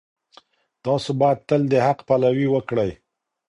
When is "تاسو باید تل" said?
0.85-1.61